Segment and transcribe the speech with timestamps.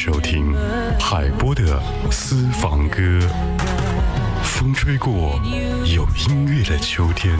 [0.00, 0.54] 收听
[1.00, 3.18] 海波的私房歌，
[4.44, 5.40] 风吹过
[5.86, 7.36] 有音乐的秋天。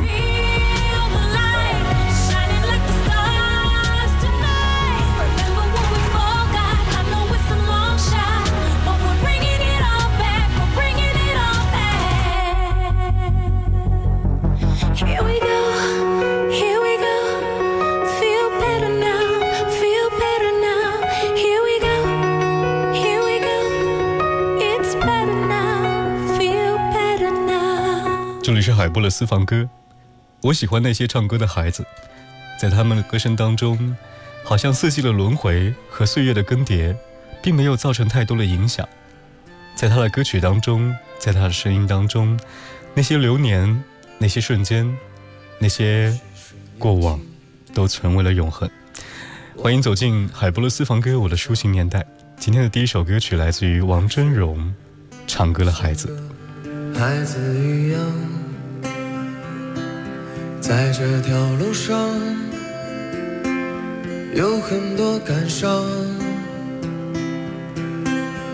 [28.88, 29.68] 海波的私房歌，
[30.40, 31.84] 我喜欢那些唱歌的孩子，
[32.58, 33.94] 在他们的歌声当中，
[34.42, 36.96] 好像四季的轮回和岁月的更迭，
[37.42, 38.88] 并没有造成太多的影响。
[39.76, 42.40] 在他的歌曲当中，在他的声音当中，
[42.94, 43.84] 那些流年，
[44.16, 44.96] 那些瞬间，
[45.59, 46.18] 那些
[46.78, 47.20] 过往，
[47.74, 48.66] 都成为了永恒。
[49.54, 52.02] 欢迎走进海波的私房歌，我的抒情年代。
[52.38, 54.74] 今天的第一首歌曲来自于王真荣，
[55.26, 56.09] 唱歌的孩子。
[56.94, 58.00] 孩子一样，
[60.69, 61.97] 在这条路上
[64.34, 65.83] 有很多感伤，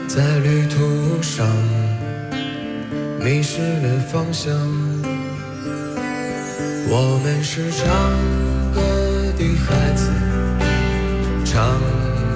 [0.07, 1.45] 在旅途上
[3.19, 4.55] 迷失了方向。
[6.89, 7.85] 我们是唱
[8.73, 8.81] 歌
[9.37, 10.09] 的孩子，
[11.45, 11.67] 唱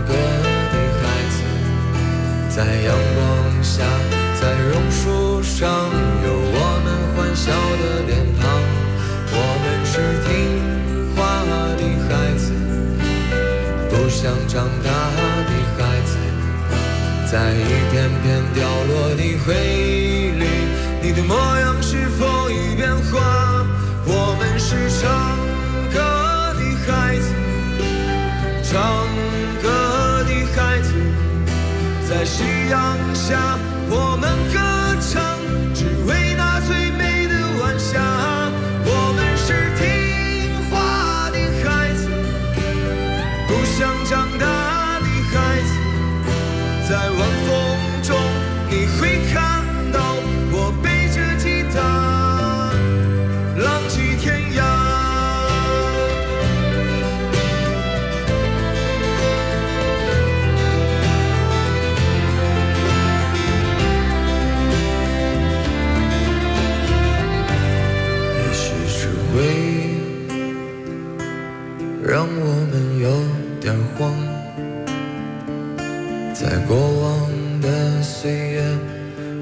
[0.09, 1.39] 歌的孩子，
[2.49, 3.85] 在阳光下，
[4.41, 5.71] 在榕树上。
[6.25, 8.43] 有我们欢笑的脸庞，
[9.99, 10.31] 是听
[11.17, 11.43] 话
[11.77, 12.53] 的孩子，
[13.91, 14.91] 不想长大
[15.45, 16.17] 的孩子，
[17.29, 20.47] 在一片片掉落的回忆里，
[21.03, 23.67] 你的模样是否已变化？
[24.07, 25.37] 我们是唱
[25.93, 25.99] 歌
[26.55, 27.27] 的孩子，
[28.63, 28.79] 唱
[29.61, 30.95] 歌的孩子，
[32.09, 33.59] 在夕阳下，
[33.91, 34.78] 我们歌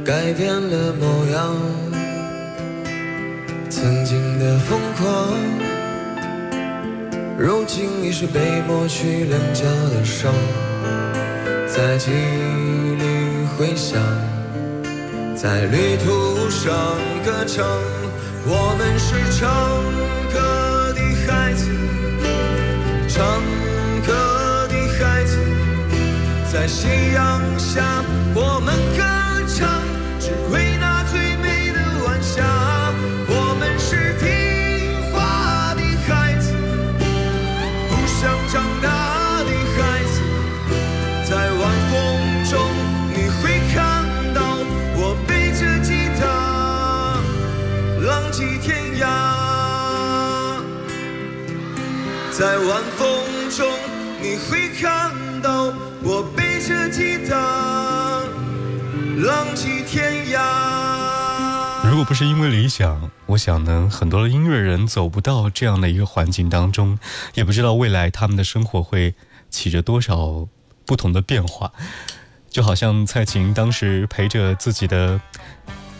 [0.07, 1.57] 改变了模样，
[3.69, 5.35] 曾经的疯狂，
[7.37, 10.33] 如今已是被抹去棱角的伤，
[11.67, 14.01] 在记忆里回响，
[15.35, 16.73] 在旅途上
[17.25, 17.67] 歌唱，
[18.47, 19.51] 我们是唱
[20.33, 21.69] 歌的孩子。
[23.09, 23.43] 唱
[24.07, 25.37] 歌的孩子，
[26.53, 28.05] 在夕阳下，
[28.37, 29.03] 我们歌
[30.27, 30.76] 唱，只
[61.97, 66.99] 如果不是因为理想，我想呢，很多的音乐人走不到这样的一个环境当中，
[67.33, 69.15] 也不知道未来他们的生活会
[69.49, 70.47] 起着多少
[70.85, 71.73] 不同的变化。
[72.51, 75.19] 就好像蔡琴当时陪着自己的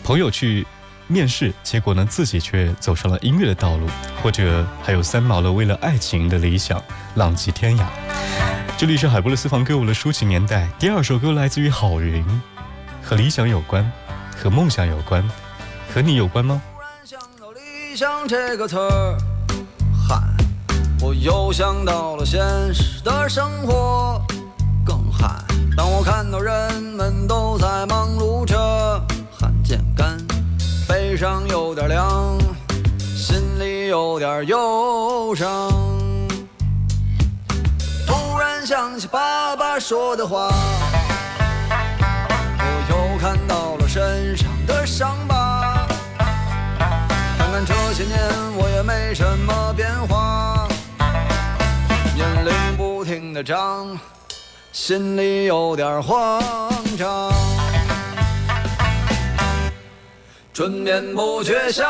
[0.03, 0.67] 朋友去。
[1.07, 3.87] 面试，结果呢，自己却走上了音乐的道路，
[4.21, 6.79] 或者还有三毛的为了爱情的理想
[7.15, 7.87] 浪迹天涯。
[8.77, 10.69] 这里是海波的私房歌，我的抒情年代。
[10.77, 12.23] 第二首歌来自于郝云，
[13.01, 13.91] 和理想有关，
[14.35, 15.27] 和梦想有关，
[15.93, 16.61] 和你有关吗？
[17.95, 19.17] 想这个词儿，
[20.07, 20.21] 嗨，
[21.01, 22.39] 我又想到了现
[22.71, 24.21] 实的生活，
[24.85, 25.27] 更嗨。
[25.75, 28.55] 当我看到人们都在忙碌着，
[29.31, 30.15] 汗渐干，
[30.87, 32.37] 背上有点凉，
[32.99, 35.71] 心里有点忧伤。
[38.05, 40.49] 突然想起爸爸说的话，
[42.59, 45.36] 我又看到了身上的伤疤。
[47.97, 48.19] 这些年
[48.55, 50.67] 我也没什么变化，
[52.13, 53.97] 年龄不停的长，
[54.71, 56.39] 心里有点慌
[56.95, 57.33] 张。
[60.53, 61.89] 春眠不觉晓，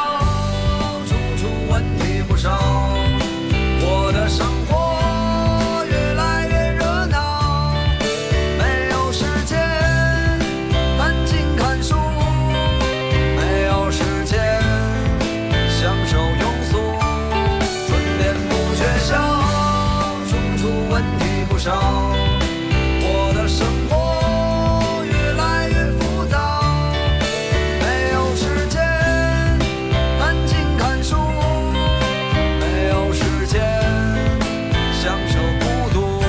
[21.67, 21.75] 题不少，
[23.01, 26.63] 我的生活越来越浮躁。
[27.81, 28.81] 没有时间
[30.21, 31.17] 安静看书，
[32.61, 33.61] 没有时间
[34.93, 36.23] 享受孤独。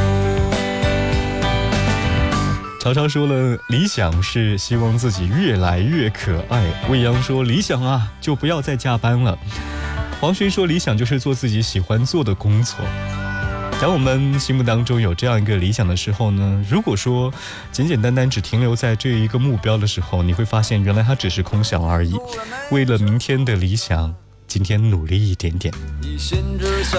[2.80, 6.64] 常常说了，理想是希望自己越来越可爱。
[6.90, 9.38] 未央说，理想啊，就不要再加班了。
[10.20, 12.76] 黄轩说，理想就是做自己喜欢做的工作。
[13.80, 17.32] 当我们心目当中有这样一个理想的时候呢，如果说
[17.70, 22.12] 简简单单只停留在这一个目标的时候，你会发现原来它只是空想而已。
[22.72, 24.12] 为了明天的理想，
[24.48, 25.72] 今天努力一点点。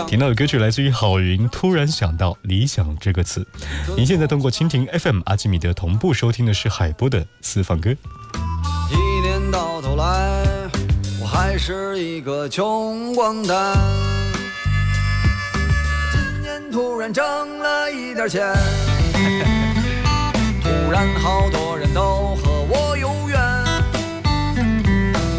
[0.08, 3.46] 听到的歌曲来自于郝云，突然想到“理想”这个词。
[3.98, 7.92] 您现在通过蜻蜓 FM 阿基米德同步收听的是海波的私房歌。
[8.90, 10.46] 一年到头来，
[11.22, 13.78] 我还是一个穷光蛋。
[16.71, 18.54] 突然挣了一点钱，
[20.62, 23.39] 突然好多人都和我有缘，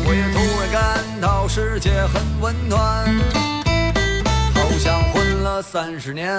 [0.05, 3.07] 我也突然感到世界很温暖，
[4.55, 6.31] 好像混了三十年，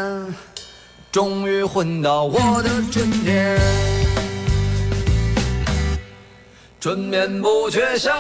[1.12, 3.60] 终于混到我的春天。
[6.80, 8.12] 春眠不觉晓，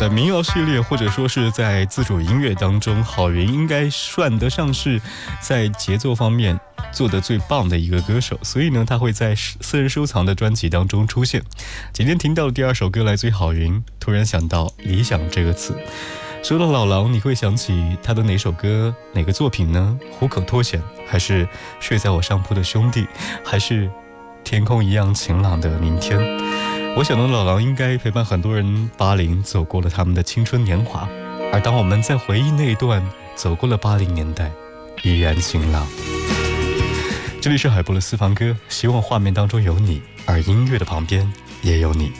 [0.00, 4.98] 在民谣系列或者说是在自主音乐当中，郝云应该算得上是
[5.42, 6.58] 在节奏方面
[6.90, 11.42] 做的最棒的一个歌手，所以呢，他会在私人收藏的专辑当中出现。
[11.92, 15.76] 今天听到的第二首歌来自于郝云，突然想到“理想”这个词。
[16.42, 19.98] 说到老狼，你会想起他的哪首歌、哪个作品呢？
[20.12, 21.46] 虎口脱险，还是
[21.78, 23.06] 睡在我上铺的兄弟，
[23.44, 23.90] 还是
[24.42, 26.49] 天空一样晴朗的明天？
[26.96, 31.08] 我想呢，老狼应该陪伴很多人八零走过了他们的青春年华，
[31.52, 33.02] 而当我们在回忆那一段
[33.34, 34.50] 走过了八零年代，
[35.02, 35.86] 依然晴朗。
[37.40, 41.32] 这里是海波的私房歌，希望画面当中有你，而音乐的旁边
[41.62, 42.12] 也有你。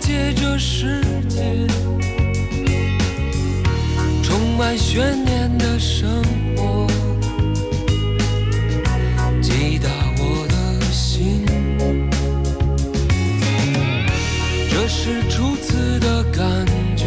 [0.00, 1.42] 解这世界，
[4.22, 6.22] 充满悬念的生
[6.56, 6.86] 活，
[9.40, 9.88] 击打
[10.18, 11.44] 我的心。
[14.70, 16.66] 这是初次的感
[16.96, 17.06] 觉，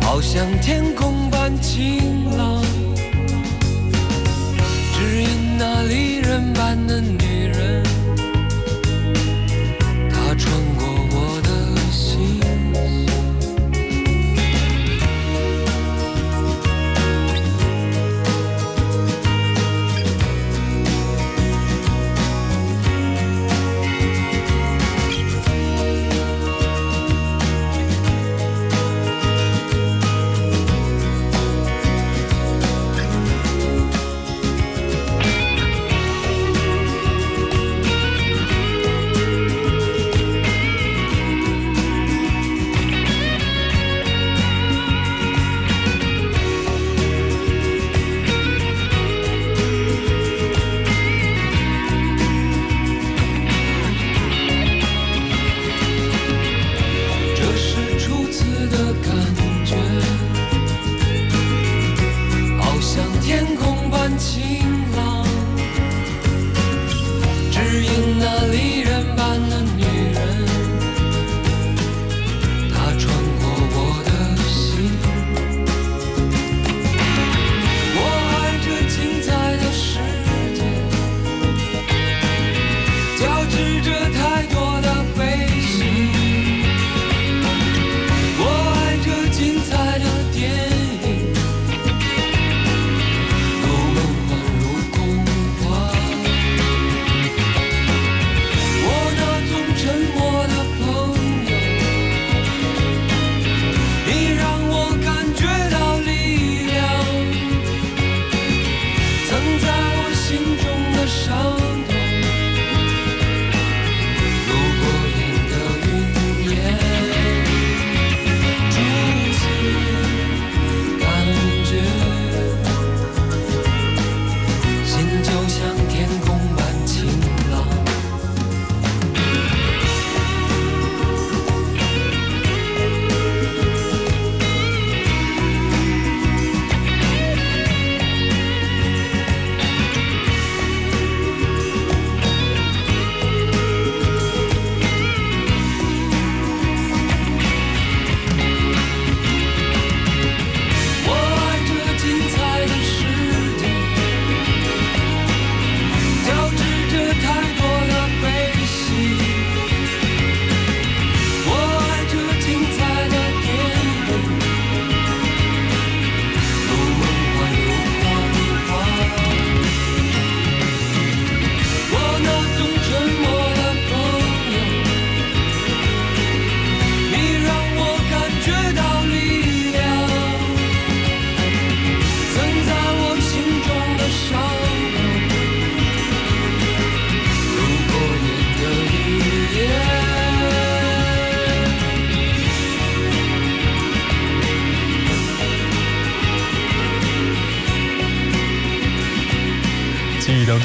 [0.00, 2.62] 好像天空般晴朗，
[4.94, 7.27] 只因那离人般的你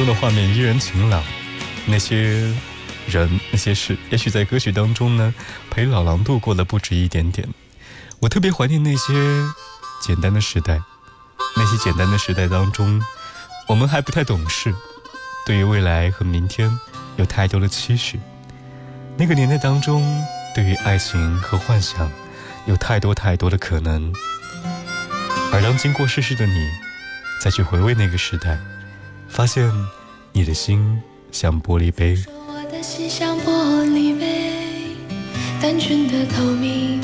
[0.03, 1.23] 中的画面依然晴朗，
[1.85, 2.53] 那些
[3.07, 5.33] 人、那些事，也许在歌曲当中呢，
[5.69, 7.47] 陪老狼度过了不止一点点。
[8.19, 9.13] 我特别怀念那些
[10.01, 10.81] 简单的时代，
[11.55, 13.01] 那些简单的时代当中，
[13.69, 14.75] 我们还不太懂事，
[15.45, 16.69] 对于未来和明天
[17.15, 18.19] 有太多的期许。
[19.15, 20.21] 那个年代当中，
[20.53, 22.11] 对于爱情和幻想，
[22.65, 24.13] 有太多太多的可能。
[25.53, 26.67] 而当经过世事的你，
[27.41, 28.59] 再去回味那个时代。
[29.33, 29.67] 发现
[30.31, 32.15] 你的心像玻璃杯。
[32.15, 34.95] 说我的心像玻璃杯，
[35.59, 37.01] 单纯的透明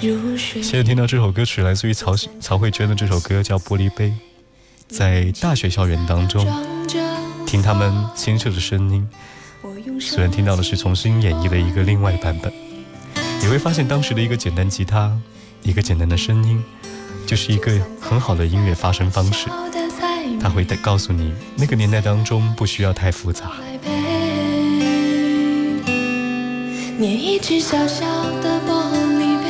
[0.00, 0.60] 如水。
[0.60, 4.08] 现在听到这首歌曲来自于曹曹慧娟的这首歌叫《玻璃杯》，
[4.88, 6.44] 在大学校园当中
[7.46, 9.08] 听他们清澈的声音，
[10.00, 12.52] 虽然听到的是重新演绎的一个另外版本，
[13.40, 15.16] 你会发现当时的一个简单吉他，
[15.62, 16.60] 一个简单的声音，
[17.24, 19.48] 就是一个很好的音乐发声方式。
[20.42, 23.52] 他会告诉你，那个年代当中不需要太复杂。
[26.98, 28.04] 捏一只小小
[28.40, 29.44] 的玻璃杯，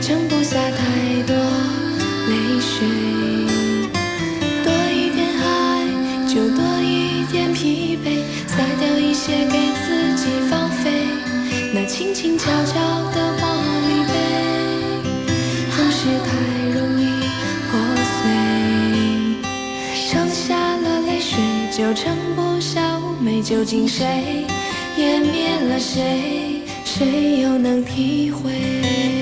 [0.00, 1.36] 盛不下太多
[2.28, 3.21] 泪水。
[21.92, 23.42] 就盛不下妩媚。
[23.42, 24.46] 究竟谁
[24.96, 26.62] 湮灭了谁？
[26.86, 29.21] 谁又能体会？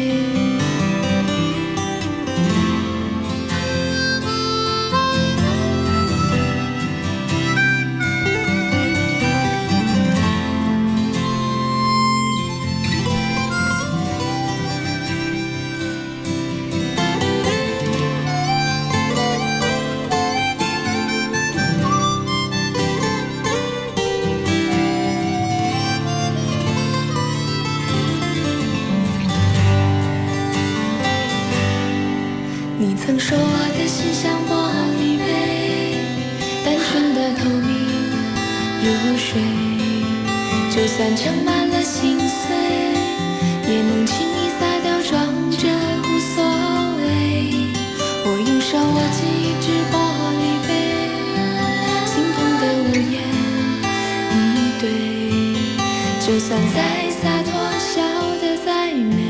[56.50, 58.02] 想再洒脱笑
[58.42, 59.22] 得再美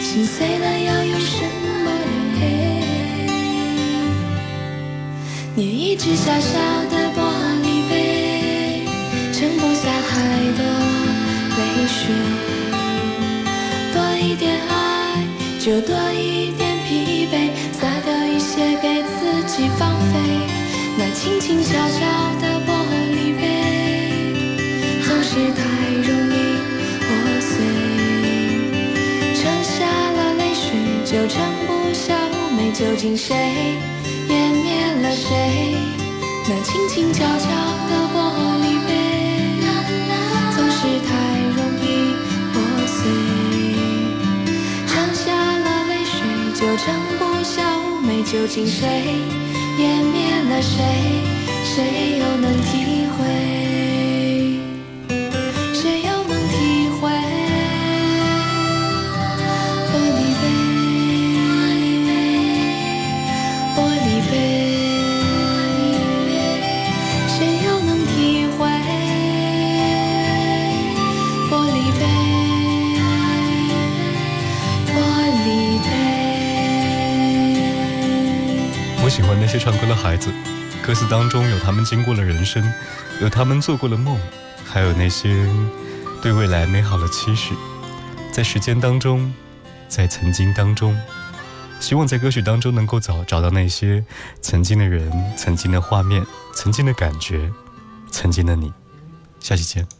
[0.00, 1.92] 心碎了要用什么来
[2.38, 2.40] 陪
[5.56, 6.56] 捏一只小小
[6.88, 7.18] 的玻
[7.64, 7.92] 璃杯
[9.32, 10.14] 盛不下太
[10.54, 10.62] 多
[11.58, 11.98] 泪水。
[13.92, 14.72] 多一点爱
[15.58, 20.14] 就多一点疲惫洒掉一些给自己放飞。
[20.96, 22.39] 那轻轻悄悄
[31.10, 33.34] 水，就盛不下妩媚，究竟谁？
[34.28, 34.70] 湮灭
[35.02, 35.74] 了谁？
[36.48, 37.48] 那轻轻悄悄
[37.90, 38.16] 的玻
[38.62, 38.88] 璃杯，
[40.54, 41.10] 总是太
[41.56, 42.14] 容易
[42.52, 42.54] 破
[42.86, 42.98] 碎。
[44.86, 46.14] 盛下了泪水，
[46.54, 48.22] 就盛不下妩媚。
[48.22, 48.86] 究竟谁
[49.78, 49.80] 湮
[50.12, 50.78] 灭了谁？
[51.64, 52.70] 谁又能体
[53.18, 53.69] 会？
[79.50, 80.30] 些唱歌的孩子，
[80.80, 82.62] 歌词当中有他们经过了人生，
[83.20, 84.16] 有他们做过的梦，
[84.64, 85.44] 还有那些
[86.22, 87.52] 对未来美好的期许。
[88.32, 89.34] 在时间当中，
[89.88, 90.96] 在曾经当中，
[91.80, 94.04] 希望在歌曲当中能够找找到那些
[94.40, 97.50] 曾经的人、曾经的画面、曾经的感觉、
[98.08, 98.72] 曾经的你。
[99.40, 99.99] 下期见。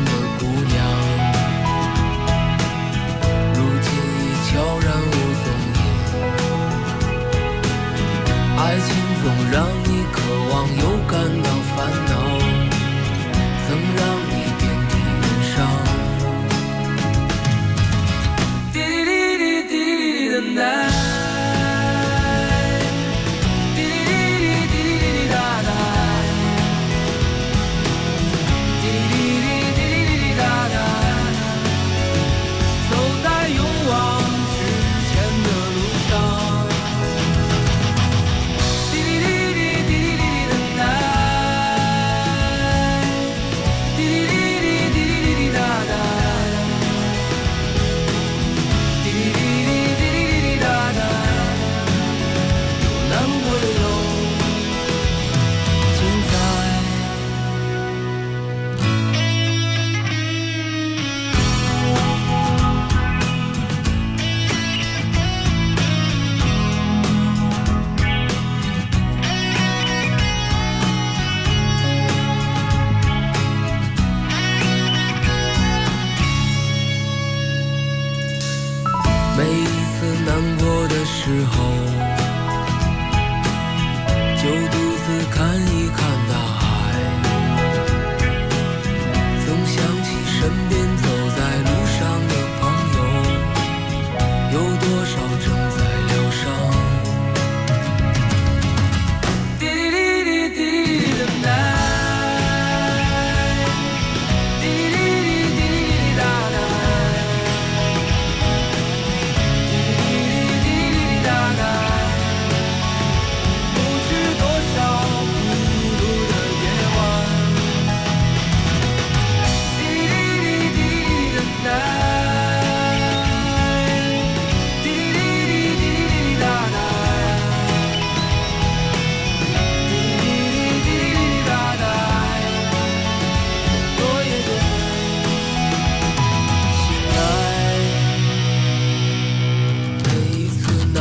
[9.51, 11.60] 让你渴望又感到